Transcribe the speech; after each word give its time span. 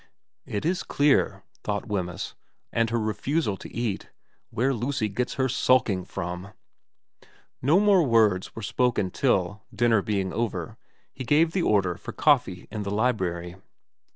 * 0.29 0.45
It 0.57 0.65
is 0.65 0.81
clear,' 0.81 1.43
thought 1.63 1.85
Wemyss, 1.87 2.29
observing 2.29 2.39
her 2.39 2.41
silence 2.41 2.69
and 2.73 2.89
her 2.89 2.99
refusal 2.99 3.57
to 3.57 3.71
eat,' 3.71 4.09
where 4.49 4.73
Lucy 4.73 5.07
gets 5.09 5.35
her 5.35 5.47
sulking 5.47 6.05
from.' 6.05 6.53
No 7.61 7.79
more 7.79 8.01
words 8.01 8.55
were 8.55 8.63
spoken 8.63 9.11
till, 9.11 9.61
dinner 9.71 10.01
being 10.01 10.33
over, 10.33 10.79
he 11.13 11.23
gave 11.23 11.51
the 11.51 11.61
order 11.61 11.97
for 11.97 12.13
coffee 12.13 12.67
in 12.71 12.81
the 12.81 12.89
library. 12.89 13.57